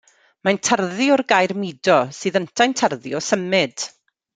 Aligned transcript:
Mae'n 0.47 0.57
tarddu 0.67 1.09
o'r 1.17 1.23
gair 1.33 1.53
mudo 1.65 1.99
sydd 2.23 2.43
yntau'n 2.43 2.77
tarddu 2.83 3.17
o 3.21 3.23
symud. 3.31 3.91